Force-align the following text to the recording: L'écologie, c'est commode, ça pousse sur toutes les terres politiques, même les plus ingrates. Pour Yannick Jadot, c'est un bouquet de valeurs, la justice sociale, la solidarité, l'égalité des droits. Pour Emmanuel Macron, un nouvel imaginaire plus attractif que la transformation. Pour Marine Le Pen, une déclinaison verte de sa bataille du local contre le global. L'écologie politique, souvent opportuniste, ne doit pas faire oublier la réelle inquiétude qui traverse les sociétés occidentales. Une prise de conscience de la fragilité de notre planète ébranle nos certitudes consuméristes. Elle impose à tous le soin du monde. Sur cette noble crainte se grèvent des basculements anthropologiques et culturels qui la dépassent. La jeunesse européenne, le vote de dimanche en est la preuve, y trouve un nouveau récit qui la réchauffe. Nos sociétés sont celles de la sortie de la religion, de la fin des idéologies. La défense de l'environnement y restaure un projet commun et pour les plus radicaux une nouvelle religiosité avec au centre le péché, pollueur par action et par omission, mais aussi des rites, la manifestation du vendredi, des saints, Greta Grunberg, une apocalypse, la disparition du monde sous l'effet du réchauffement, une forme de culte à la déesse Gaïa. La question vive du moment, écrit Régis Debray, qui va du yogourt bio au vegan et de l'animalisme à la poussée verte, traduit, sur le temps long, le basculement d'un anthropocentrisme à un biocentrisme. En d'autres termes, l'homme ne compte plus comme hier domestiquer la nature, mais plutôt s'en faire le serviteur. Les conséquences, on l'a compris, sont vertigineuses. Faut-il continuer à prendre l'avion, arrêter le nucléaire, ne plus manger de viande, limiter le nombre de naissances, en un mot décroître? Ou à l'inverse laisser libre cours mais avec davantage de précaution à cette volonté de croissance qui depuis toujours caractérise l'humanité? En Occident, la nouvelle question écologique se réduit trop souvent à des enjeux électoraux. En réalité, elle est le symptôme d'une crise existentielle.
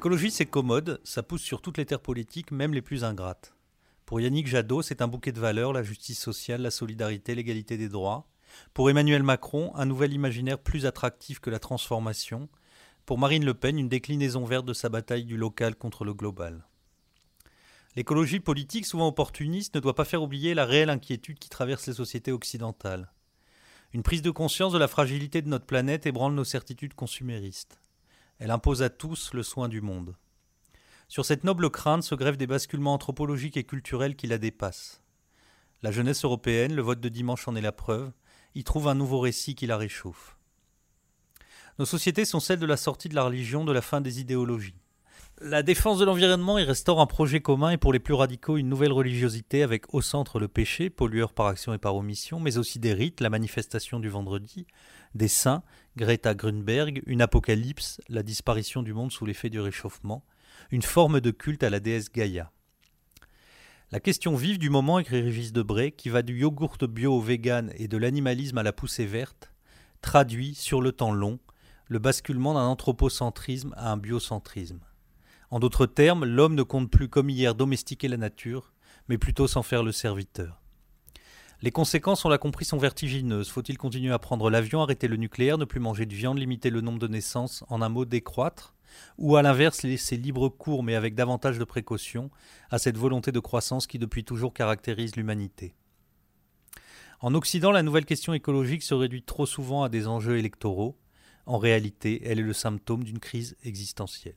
L'écologie, 0.00 0.30
c'est 0.30 0.46
commode, 0.46 0.98
ça 1.04 1.22
pousse 1.22 1.42
sur 1.42 1.60
toutes 1.60 1.76
les 1.76 1.84
terres 1.84 2.00
politiques, 2.00 2.52
même 2.52 2.72
les 2.72 2.80
plus 2.80 3.04
ingrates. 3.04 3.52
Pour 4.06 4.18
Yannick 4.18 4.46
Jadot, 4.46 4.80
c'est 4.80 5.02
un 5.02 5.08
bouquet 5.08 5.30
de 5.30 5.38
valeurs, 5.38 5.74
la 5.74 5.82
justice 5.82 6.18
sociale, 6.18 6.62
la 6.62 6.70
solidarité, 6.70 7.34
l'égalité 7.34 7.76
des 7.76 7.90
droits. 7.90 8.26
Pour 8.72 8.88
Emmanuel 8.88 9.22
Macron, 9.22 9.72
un 9.74 9.84
nouvel 9.84 10.14
imaginaire 10.14 10.58
plus 10.58 10.86
attractif 10.86 11.38
que 11.38 11.50
la 11.50 11.58
transformation. 11.58 12.48
Pour 13.04 13.18
Marine 13.18 13.44
Le 13.44 13.52
Pen, 13.52 13.78
une 13.78 13.90
déclinaison 13.90 14.46
verte 14.46 14.64
de 14.64 14.72
sa 14.72 14.88
bataille 14.88 15.26
du 15.26 15.36
local 15.36 15.76
contre 15.76 16.06
le 16.06 16.14
global. 16.14 16.66
L'écologie 17.94 18.40
politique, 18.40 18.86
souvent 18.86 19.08
opportuniste, 19.08 19.74
ne 19.74 19.80
doit 19.80 19.94
pas 19.94 20.06
faire 20.06 20.22
oublier 20.22 20.54
la 20.54 20.64
réelle 20.64 20.88
inquiétude 20.88 21.38
qui 21.38 21.50
traverse 21.50 21.86
les 21.86 21.92
sociétés 21.92 22.32
occidentales. 22.32 23.12
Une 23.92 24.02
prise 24.02 24.22
de 24.22 24.30
conscience 24.30 24.72
de 24.72 24.78
la 24.78 24.88
fragilité 24.88 25.42
de 25.42 25.48
notre 25.50 25.66
planète 25.66 26.06
ébranle 26.06 26.32
nos 26.32 26.44
certitudes 26.44 26.94
consuméristes. 26.94 27.82
Elle 28.40 28.50
impose 28.50 28.82
à 28.82 28.88
tous 28.88 29.34
le 29.34 29.42
soin 29.42 29.68
du 29.68 29.82
monde. 29.82 30.16
Sur 31.08 31.26
cette 31.26 31.44
noble 31.44 31.68
crainte 31.68 32.02
se 32.02 32.14
grèvent 32.14 32.38
des 32.38 32.46
basculements 32.46 32.94
anthropologiques 32.94 33.58
et 33.58 33.64
culturels 33.64 34.16
qui 34.16 34.26
la 34.26 34.38
dépassent. 34.38 35.02
La 35.82 35.92
jeunesse 35.92 36.24
européenne, 36.24 36.74
le 36.74 36.80
vote 36.80 37.00
de 37.00 37.10
dimanche 37.10 37.46
en 37.48 37.54
est 37.54 37.60
la 37.60 37.70
preuve, 37.70 38.12
y 38.54 38.64
trouve 38.64 38.88
un 38.88 38.94
nouveau 38.94 39.20
récit 39.20 39.54
qui 39.54 39.66
la 39.66 39.76
réchauffe. 39.76 40.38
Nos 41.78 41.84
sociétés 41.84 42.24
sont 42.24 42.40
celles 42.40 42.58
de 42.58 42.66
la 42.66 42.78
sortie 42.78 43.10
de 43.10 43.14
la 43.14 43.24
religion, 43.24 43.64
de 43.64 43.72
la 43.72 43.82
fin 43.82 44.00
des 44.00 44.20
idéologies. 44.20 44.80
La 45.42 45.62
défense 45.62 45.98
de 45.98 46.04
l'environnement 46.04 46.58
y 46.58 46.64
restaure 46.64 47.00
un 47.00 47.06
projet 47.06 47.40
commun 47.40 47.70
et 47.70 47.78
pour 47.78 47.94
les 47.94 47.98
plus 47.98 48.12
radicaux 48.12 48.58
une 48.58 48.68
nouvelle 48.68 48.92
religiosité 48.92 49.62
avec 49.62 49.94
au 49.94 50.02
centre 50.02 50.38
le 50.38 50.48
péché, 50.48 50.90
pollueur 50.90 51.32
par 51.32 51.46
action 51.46 51.72
et 51.72 51.78
par 51.78 51.96
omission, 51.96 52.40
mais 52.40 52.58
aussi 52.58 52.78
des 52.78 52.92
rites, 52.92 53.22
la 53.22 53.30
manifestation 53.30 54.00
du 54.00 54.10
vendredi, 54.10 54.66
des 55.14 55.28
saints, 55.28 55.62
Greta 55.96 56.34
Grunberg, 56.34 57.02
une 57.06 57.22
apocalypse, 57.22 58.02
la 58.10 58.22
disparition 58.22 58.82
du 58.82 58.92
monde 58.92 59.12
sous 59.12 59.24
l'effet 59.24 59.48
du 59.48 59.60
réchauffement, 59.60 60.26
une 60.70 60.82
forme 60.82 61.22
de 61.22 61.30
culte 61.30 61.62
à 61.62 61.70
la 61.70 61.80
déesse 61.80 62.12
Gaïa. 62.12 62.52
La 63.92 64.00
question 64.00 64.36
vive 64.36 64.58
du 64.58 64.68
moment, 64.68 64.98
écrit 64.98 65.22
Régis 65.22 65.54
Debray, 65.54 65.92
qui 65.92 66.10
va 66.10 66.20
du 66.20 66.38
yogourt 66.38 66.76
bio 66.86 67.14
au 67.14 67.20
vegan 67.22 67.72
et 67.76 67.88
de 67.88 67.96
l'animalisme 67.96 68.58
à 68.58 68.62
la 68.62 68.74
poussée 68.74 69.06
verte, 69.06 69.50
traduit, 70.02 70.54
sur 70.54 70.82
le 70.82 70.92
temps 70.92 71.12
long, 71.12 71.38
le 71.86 71.98
basculement 71.98 72.52
d'un 72.52 72.66
anthropocentrisme 72.66 73.72
à 73.78 73.90
un 73.90 73.96
biocentrisme. 73.96 74.80
En 75.50 75.58
d'autres 75.58 75.86
termes, 75.86 76.24
l'homme 76.24 76.54
ne 76.54 76.62
compte 76.62 76.90
plus 76.90 77.08
comme 77.08 77.28
hier 77.28 77.54
domestiquer 77.54 78.06
la 78.06 78.16
nature, 78.16 78.72
mais 79.08 79.18
plutôt 79.18 79.48
s'en 79.48 79.62
faire 79.62 79.82
le 79.82 79.90
serviteur. 79.90 80.60
Les 81.62 81.72
conséquences, 81.72 82.24
on 82.24 82.28
l'a 82.28 82.38
compris, 82.38 82.64
sont 82.64 82.78
vertigineuses. 82.78 83.50
Faut-il 83.50 83.76
continuer 83.76 84.12
à 84.12 84.18
prendre 84.18 84.48
l'avion, 84.48 84.80
arrêter 84.80 85.08
le 85.08 85.16
nucléaire, 85.16 85.58
ne 85.58 85.66
plus 85.66 85.80
manger 85.80 86.06
de 86.06 86.14
viande, 86.14 86.38
limiter 86.38 86.70
le 86.70 86.80
nombre 86.80 87.00
de 87.00 87.08
naissances, 87.08 87.64
en 87.68 87.82
un 87.82 87.88
mot 87.88 88.04
décroître? 88.04 88.74
Ou 89.18 89.36
à 89.36 89.42
l'inverse 89.42 89.82
laisser 89.82 90.16
libre 90.16 90.48
cours 90.48 90.82
mais 90.82 90.94
avec 90.94 91.14
davantage 91.14 91.58
de 91.58 91.64
précaution 91.64 92.30
à 92.70 92.78
cette 92.78 92.96
volonté 92.96 93.30
de 93.30 93.38
croissance 93.40 93.86
qui 93.86 93.98
depuis 93.98 94.24
toujours 94.24 94.54
caractérise 94.54 95.16
l'humanité? 95.16 95.74
En 97.20 97.34
Occident, 97.34 97.72
la 97.72 97.82
nouvelle 97.82 98.06
question 98.06 98.32
écologique 98.32 98.82
se 98.82 98.94
réduit 98.94 99.22
trop 99.22 99.44
souvent 99.44 99.82
à 99.82 99.90
des 99.90 100.06
enjeux 100.06 100.38
électoraux. 100.38 100.96
En 101.44 101.58
réalité, 101.58 102.22
elle 102.24 102.38
est 102.38 102.42
le 102.42 102.54
symptôme 102.54 103.04
d'une 103.04 103.18
crise 103.18 103.56
existentielle. 103.64 104.36